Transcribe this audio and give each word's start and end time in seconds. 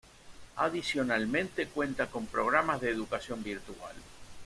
Adicionalmente, 0.55 1.67
cuenta 1.67 2.09
con 2.09 2.25
programas 2.25 2.81
de 2.81 2.89
educación 2.89 3.43
virtual. 3.43 3.93